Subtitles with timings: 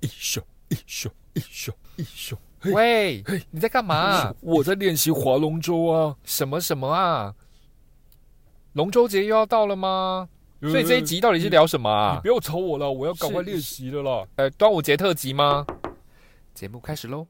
[0.00, 2.36] 一咻一咻一咻一咻。
[2.72, 4.34] 喂，你在干嘛？
[4.40, 6.16] 我在练习划龙舟啊。
[6.24, 7.34] 什么什么啊？
[8.74, 10.28] 龙舟节又要到了吗？
[10.62, 12.16] 所以这一集到底是聊什么啊？
[12.16, 14.26] 你不要吵我了，我要赶快练习了啦。
[14.36, 15.66] 呃，端午节特辑吗？
[16.52, 17.26] 节目开始喽。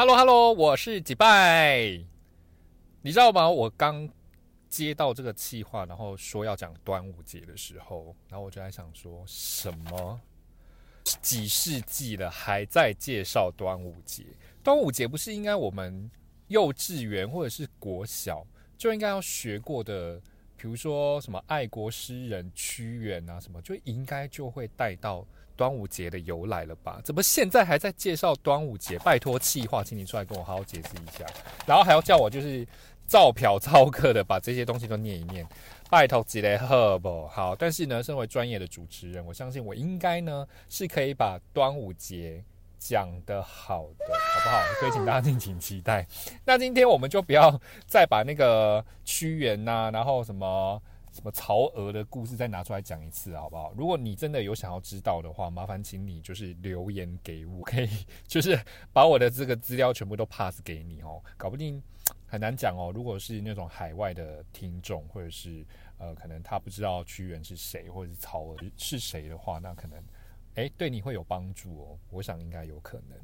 [0.00, 1.80] Hello，Hello，我是几拜。
[3.02, 3.50] 你知道吗？
[3.50, 4.08] 我刚
[4.68, 10.20] 接到这个计划，然后说要讲端午节的时候，然后我就在想说，什么
[11.02, 14.22] 几世纪了还在介绍端午节？
[14.62, 16.08] 端午节不是应该我们
[16.46, 18.46] 幼稚园或者是国小
[18.76, 20.22] 就应该要学过的？
[20.56, 25.26] 比如说什么爱国诗人屈原啊，什么就应该就会带到。
[25.58, 27.00] 端午节的由来了吧？
[27.02, 28.96] 怎么现在还在介绍端午节？
[29.00, 31.26] 拜托，气话，请你出来跟我好好解释一下。
[31.66, 32.64] 然后还要叫我就是
[33.08, 35.44] 照嫖操课的把这些东西都念一念。
[35.90, 37.26] 拜托，几雷赫不？
[37.26, 42.44] 好，但是呢，身为专业的主持人，我相信我应该呢是可以把端午节
[42.78, 44.62] 讲得好的，好不好？
[44.78, 46.06] 所以请大家敬请期待。
[46.44, 50.80] 那今天我们就不要再把那个屈原呐，然后什么。
[51.12, 53.72] 什么曹娥的故事再拿出来讲一次好不好？
[53.76, 57.88] 如果你真的有想要知道的话，麻烦请你就是留言给我，可以
[58.26, 58.58] 就是
[58.92, 61.22] 把我的这个资料全部都 pass 给你哦。
[61.36, 61.82] 搞不定
[62.26, 62.92] 很难讲哦。
[62.94, 65.64] 如果是那种海外的听众，或者是
[65.98, 70.02] 呃，可能他不知道屈原是谁，或者是曹娥是谁的话，那可能
[70.54, 71.98] 哎对你会有帮助哦。
[72.10, 73.18] 我想应该有可能。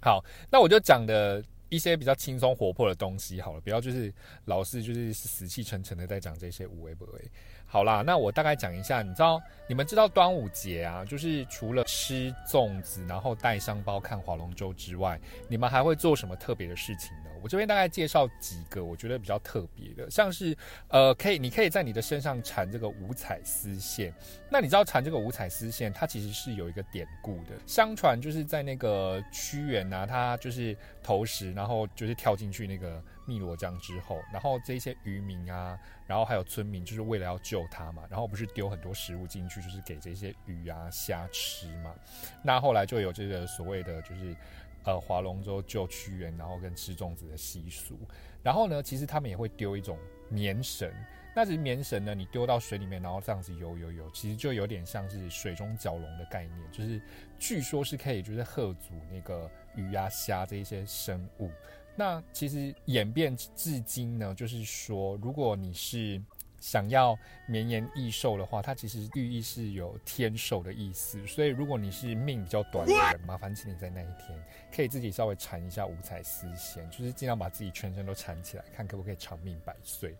[0.00, 1.44] 好，那我就讲的。
[1.68, 4.12] 一些比较轻松活泼的东西好了，不要就是
[4.46, 7.30] 老是就是死气沉沉的在讲这些无为不为。
[7.66, 17.27] 好啦，那我大概讲一下，你知道你们知道端午节啊，就是除了吃粽子，然后带香包看划龙舟之外，你们还会做什么特别的事情呢？
[17.42, 20.56] 我这边大概介绍几个我觉得比较特别的，像是
[20.88, 24.12] 呃，可以你可以在你的身上缠这个五彩丝线。
[24.50, 27.52] 那你知道缠这个五彩丝线，它其实是有一个典故的。
[27.66, 35.78] 相传就是在那个屈原呐，他就是投石，然后就是跳进去那个汨罗江之后，然后这些渔民啊。
[36.08, 41.94] 然后还有村民，就是为了要救他嘛，然后不是丢很多食物进去，就是给这些鱼啊虾吃嘛。
[42.42, 44.34] 那后来就有这个所谓的，就是
[44.84, 47.98] 呃划龙舟救屈原，然后跟吃粽子的习俗。
[48.42, 49.98] 然后呢，其实他们也会丢一种
[50.30, 50.90] 棉绳，
[51.34, 57.00] 那只棉绳呢，你丢到水里面，然后这样子游游游，其实就有点像是水中蛟龙的概念，就是
[57.38, 61.50] 据说是可以就是喝阻那个鱼啊虾这一些生物。
[61.96, 66.22] 那其实演变至今呢，就是说，如果你是
[66.60, 71.26] 想要绵延益寿的话，它其实寓意是有天寿的意思。
[71.26, 74.38] 所以，如果你是命比较短的人，麻烦请你在那一天
[74.74, 80.16] 可以自己稍微缠一下五彩丝线，就是尽量把自己全身都缠起来，看可不可以长命百岁。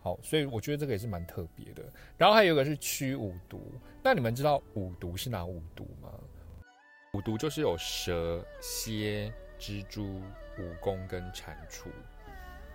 [0.00, 1.82] 好，所以我觉得这个也是蛮特别的。
[2.16, 3.60] 然后还有一个是驱五毒，
[4.02, 6.10] 那你们知道五毒是哪五毒吗？
[7.12, 10.22] 五毒就是有蛇、蝎、蜘蛛。
[10.56, 11.90] 蜈蚣跟蟾蜍，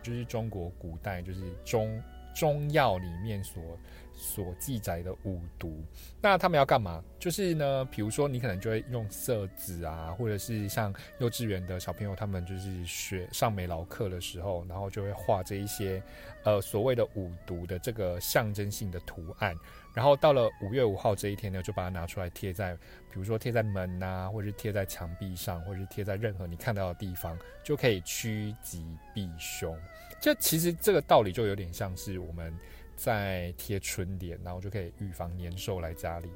[0.04, 2.00] 就是中国古代就是中
[2.34, 3.78] 中药里面所
[4.22, 5.84] 所记载的五毒。
[6.22, 7.04] 那他们要干嘛？
[7.20, 16.02] 就是呢，比如说你可能就会用色纸啊，或者是像幼稚园的小朋友，他们就是学上美劳课的时候，然后就会画这一些
[16.44, 19.56] 呃所谓的五毒的这个象征性的图案。
[19.94, 22.74] 然后到了五月五号这一天呢，就把它拿出来贴在，
[23.12, 29.78] 比如说贴在门呐，或者是贴在墙壁上，或者是贴在任何你看到的地方，就可以趋吉避凶。
[30.22, 32.58] 这其实这个道理就有点像是我们
[33.04, 36.30] 再贴春联，然后就可以预防年兽来家里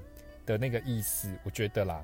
[0.45, 2.03] 的那个意思，我觉得啦，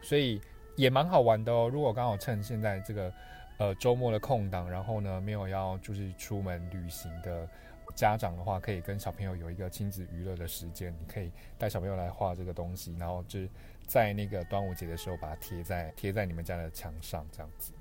[0.00, 0.40] 所以
[0.76, 1.68] 也蛮好玩的哦。
[1.70, 3.12] 如果刚好趁现在这个
[3.58, 7.46] 呃周末的空档，然后呢没有要就是出门旅行的。
[7.94, 13.48] 家长的话，可以跟小朋友有一个亲子娱乐的时间，你可以带小朋友来画这个东西，然后就是
[13.86, 17.72] 在那个端午节的时候把它贴在贴在你们家的墙上这样子。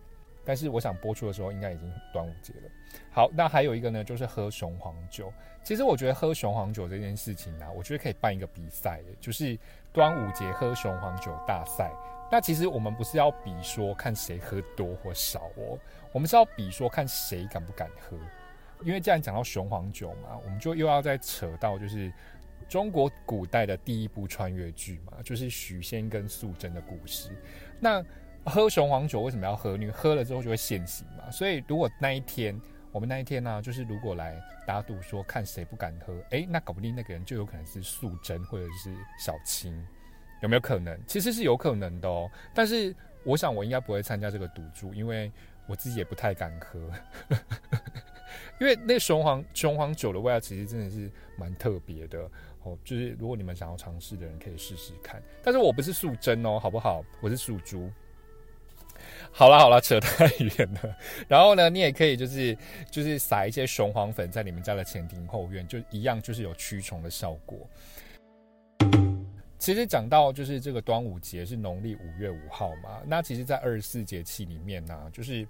[0.48, 2.72] 但是我想播出的时候，应该已经端午节了。
[3.12, 5.32] 好，那还有一个呢，就是喝雄黄酒。
[5.62, 9.60] 其实我觉得喝雄黄酒这件事情呢，我觉得可以办一个比赛，就是
[9.92, 11.92] 端午节喝雄黄酒大赛。
[12.32, 15.78] 那其实我们不是要比说看谁喝多或少哦，
[16.14, 18.18] 我们是要比说看谁敢不敢喝。
[18.84, 22.10] 因为既然讲到雄黄酒嘛，我们就又要再扯到就是
[22.70, 27.32] 中国古代的第一部穿越剧嘛，就是许仙跟素贞的故事。
[27.80, 28.02] 那
[28.48, 29.74] 喝雄黄酒为什么要喝？
[29.74, 31.30] 因为喝了之后就会现形嘛。
[31.30, 32.60] 所以如果那一天
[32.92, 39.86] 我们那一天呢，就是如果来打赌说看谁不敢喝，诶，那搞不定那个人就有可能是素贞或者是小青。
[40.42, 41.00] 有没有可能？
[41.08, 42.30] 其实是有可能的哦。
[42.54, 45.32] 但是我想我应该不会参加这个赌注，因为
[45.68, 46.80] 我自己也不太敢喝。
[48.60, 52.30] 因为那雄黄雄黄酒的味道其实真的是蛮特别的
[52.64, 52.78] 哦。
[52.84, 55.22] 就是如果你们想要尝试的人，可以试试看。
[55.44, 57.04] 但是我不是素贞哦，好不好？
[57.20, 57.90] 我是素猪。
[59.32, 60.98] 好了好了，扯太远了。
[61.28, 62.58] 然后呢，你也可以就是
[62.90, 67.58] 就是撒一些雄黄粉在你们家的前庭后院，就一样就是有驱虫的效果。
[69.60, 75.48] 其实讲到就是这个端午节是农历五月五号嘛，那其实，在二十四节气里面呢，就是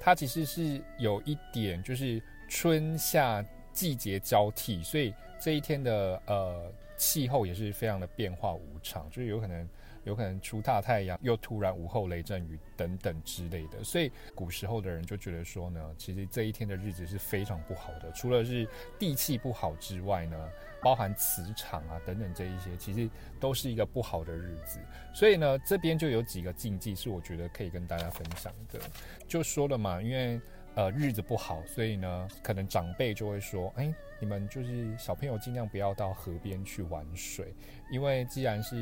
[0.00, 9.66] 它其实是有一点就是春夏季节交替，所以这一天的呃气候也是非常的变化无常，就是有可能。
[10.04, 18.10] 有可能出大太阳，又突然午后雷阵雨等等之类的，所以古时候的人就觉得说呢，其实这一天的日子是非常不好的。
[18.12, 18.66] 除了是
[18.98, 20.48] 地气不好之外呢，
[20.80, 24.80] 包含磁场啊等等这一些，其实都是一个不好的日子。
[25.12, 28.80] 所以呢，这边就有几个禁忌是我觉得可以跟大家分享的。
[29.28, 30.40] 就说了嘛，因为
[30.74, 37.54] 呃日子不好，所以呢，可能长辈就会说，哎，你们就是小朋友尽量不要到河边去玩水，
[37.90, 38.76] 因为既然是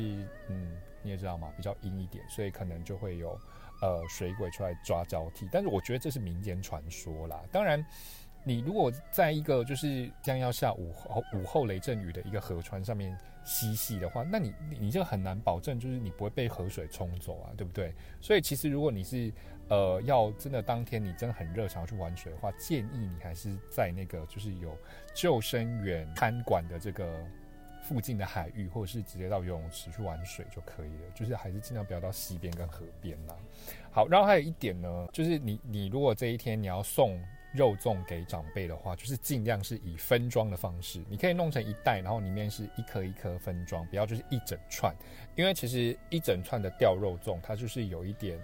[0.47, 0.77] 嗯。
[1.01, 3.29] 你也知道嘛，比较阴一点，所以可能就会有
[3.81, 5.47] 呃水鬼出来抓交替。
[5.49, 7.41] 但是我觉得这是民间传说啦。
[7.53, 7.81] 当然，
[8.43, 17.93] 你如果在一个就是将要下午后午后雷阵雨的一个河川上面嬉戏的话，那你你就很难保证就是你不会被河水冲走啊，对不对？
[18.19, 19.31] 所以其实如果你是
[19.67, 24.75] 呃要真的当天你真的很热想要去玩水的话，建议你还是在那个就是有
[25.13, 27.07] 救生员看管的这个。
[27.81, 33.35] 附近的海域，或者是直接到游泳池去玩水就可以了，就是还是尽量不要到溪边跟河边啦。
[33.89, 37.19] 好，然后还有一点呢，就是你你如果这一天你要送
[37.51, 44.95] 肉粽给长辈的话，就是尽量是以分装的方式，你可以弄成一袋，然后里面是一颗一颗分装，不要就是一整串，
[45.35, 48.39] 因为其实一整串的掉肉粽，它就是有一点。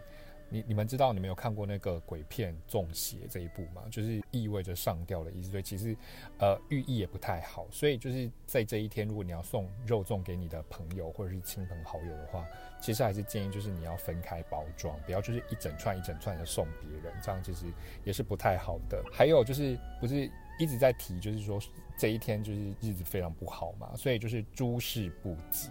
[0.56, 3.84] 你你们知道你们有看过那个鬼片《中邪》这一部吗？
[3.92, 5.94] 就是意味着上吊的意思，所以其实
[6.40, 7.68] 呃寓意也不太好。
[7.70, 12.48] 所以就是在这一天，如果你要送肉粽给你的朋友或者是亲朋好友的话，
[12.80, 17.66] 其实还是建议就是你要分开包装，不要就是一整串一整串的送别人，这样其实
[18.06, 19.04] 也是不太好的。
[19.12, 21.60] 还有就是不是一直在提，就是说
[21.98, 25.70] 这一天就是日子非常不好嘛，所以就是诸事不吉。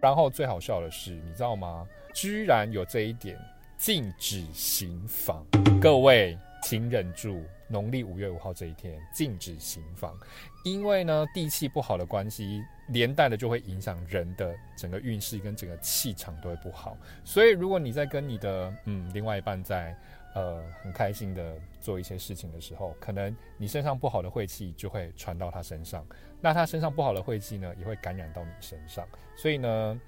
[0.00, 1.84] 然后最好笑的是，你知道吗？
[2.14, 3.36] 居然有这一点。
[3.82, 5.44] 禁止行房，
[5.80, 7.42] 各位请忍住。
[7.66, 10.16] 农历五月五号这一天禁止行房，
[10.62, 16.96] 因为呢地气不好的关系，连带的就会影响人的整个运势跟整个气场都会不好。
[17.24, 19.96] 所以如果你在跟你的嗯另外一半在
[20.36, 26.06] 呃很开心的做一些事情的时候，可能你身上不好的晦气就会传到他身上，
[26.40, 29.04] 那他身上不好的晦气呢也会感染到你身上。
[29.34, 30.00] 所以呢。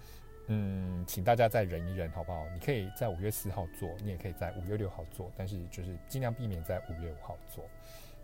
[0.46, 2.46] 嗯，请大家再忍一忍，好不好？
[2.52, 7.64] 你可以在五月四号做，你也可以在五月六号做，但是就是尽量避免在五月五号做。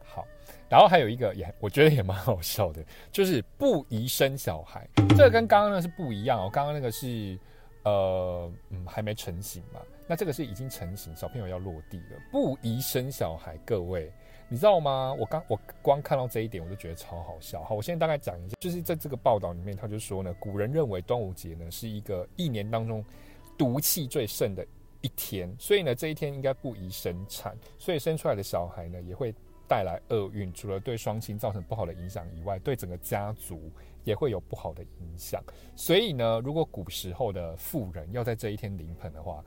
[0.04, 0.26] 好，
[0.68, 4.86] 然后还有一个也我觉得也蛮好笑的，就是不宜生小孩。
[5.10, 7.38] 这个跟刚刚那是不一样哦，刚刚那个是
[7.84, 14.12] 呃嗯还没成型嘛，那这个是已经成型，小朋友要落地了，不宜生小孩，各位。
[14.52, 15.14] 你知道吗？
[15.16, 17.62] 我刚我光看到这一点，我就觉得超好笑。
[17.62, 23.04] 好，我现在大概讲一下，就是在这个报道里面，他就说呢，古人认为端午节呢是一个一年当中
[23.56, 24.66] 毒气最盛的
[25.02, 29.32] 一天，所以呢这一天应该不宜生产，所以生出来的小孩呢也会
[29.68, 33.70] 带来厄运，除了对双亲造成不好的影响以外，对整个家族
[34.02, 35.40] 也会有不好的影响。
[35.76, 39.44] 所以呢，如果古时候的妇人要在这一天临盆的话，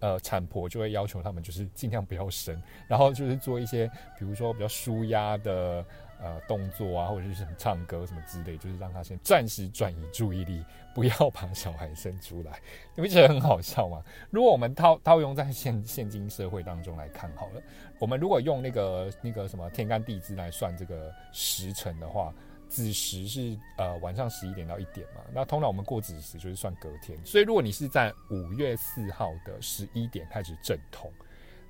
[0.00, 3.86] 呃，产婆就会要求他们就是尽量不要生，然后就是做一些，
[4.18, 5.84] 比如说比较舒压的
[6.20, 12.60] 呃动作啊，或者是什么唱歌什么之类，就是让他先暂时转移注意力，不要把小孩生出来。
[12.94, 14.02] 你不觉得很好笑吗？
[14.30, 17.62] 如果我们套套用在现现今社会当中来看好了，
[17.98, 22.32] 我们如果用那个那个什么天干地支来算这个时辰的话。
[22.72, 31.12] 子时是呃晚上十一点到一点嘛，那通常我们过子时就是算隔天，所以如果你是在五月四号的十一点开始阵痛，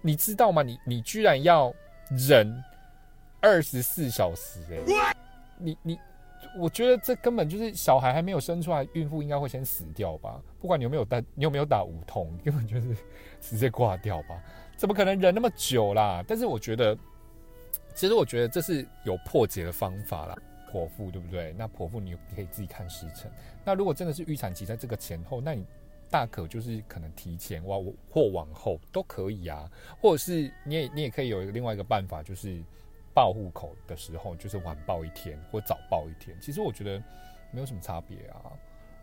[0.00, 0.62] 你知道吗？
[0.62, 1.75] 你你居然要
[2.11, 2.62] 忍
[3.40, 5.12] 二十四小时哎，
[5.59, 5.99] 你你，
[6.56, 10.40] 我觉得这根本就是小孩还没有生出来，孕妇应该会先死掉吧？
[10.61, 12.97] 不管你有没有打，你有没有打无痛，根本就是
[13.42, 14.40] 直接挂掉吧？
[14.76, 16.25] 怎么可能忍那么久啦？
[16.28, 16.97] 但是我觉得，
[17.92, 20.37] 其实我觉得这是有破解的方法啦。
[20.73, 21.55] 剖腹对不对？
[21.59, 23.31] 那剖腹你可以自己看时辰。
[23.64, 25.67] 那如果真的是预产期在这个前后，那你
[26.11, 27.76] 大可就是可能提前哇
[28.09, 29.71] 或往后都可以啊。
[30.00, 32.62] 或者是你也你也可以有一个另外一个办法，就是
[33.12, 36.35] 报户口的时候就是晚报一天或早报一天。
[36.41, 37.02] 其实我觉得
[37.50, 38.52] 没有什么差别啊。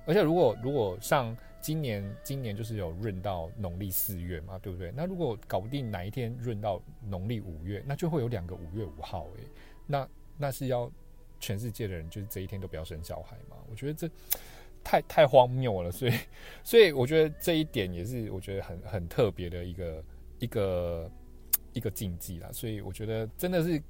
[0.06, 4.92] 而且如果如果像今年今年就是有闰到农历四月嘛，对不对？
[4.96, 9.44] 那如果搞不定哪一天闰到农历五月，那就会有两个五月五号诶、
[9.86, 10.08] 那
[10.38, 10.90] 那是要
[11.40, 13.58] 全世界的人就是这一天都不要生小孩嘛？
[13.70, 14.10] 我觉得这
[14.84, 16.14] 太太荒谬了，所以
[16.64, 20.04] 所以我觉得这一点也是我觉得很很特别的一个
[20.40, 21.12] 一个
[21.74, 22.50] 一个禁忌啦。
[22.52, 23.82] 所以我觉得真的是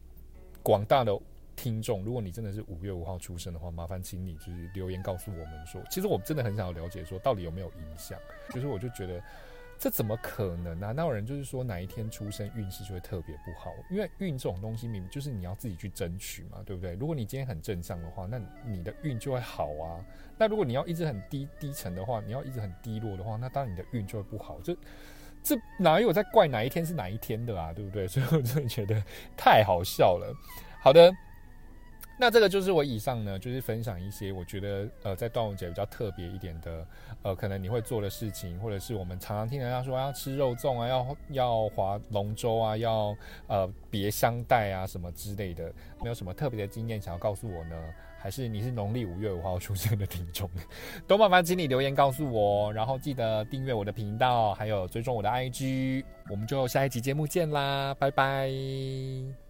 [0.63, 1.18] 广大的
[1.56, 8.20] 听众，如果你真的是五月五号出生的话，麻烦请你就是留言告诉我们说，其实我真的很想要了解说到底有没有影响。
[8.51, 9.22] 就是我就觉得
[9.80, 10.92] 这怎么可能啊？
[10.92, 16.96] 那有人就是说哪一天出生运势就会特别不好，因为运这种东西明明就是你要自己去争取嘛，对不对？
[16.96, 20.04] 如果你今天很正向的话，那你的运就会好啊。
[20.38, 24.60] 那如果你要一直很低低沉的话，你要一直很低落的话，那当然你的运就会不好。
[24.62, 24.76] 这
[25.42, 27.72] 这哪有在怪哪一天是哪一天的啊？
[27.72, 28.06] 对不对？
[28.10, 29.02] 所以我真的觉得
[29.38, 30.36] 太好笑了。
[30.82, 31.10] 好的。
[32.20, 36.86] 那这个就是我以上呢，就是分享一些我觉得呃在端午节比较特别一点的，
[37.22, 43.16] 呃可能你会做的事情，或者是我们常常听人家说要吃肉粽啊，要要划龙舟啊，要
[43.48, 45.72] 呃别香袋啊什么之类的，
[46.02, 47.76] 没有什么特别的经验想要告诉我呢？
[48.22, 50.50] 还是你是农历五月五号出生的听众？
[51.08, 59.49] 都麻烦请你留言告诉我，然后记得订阅我的频道，还有追踪我的 IG，我们就下一集节目见啦，拜拜。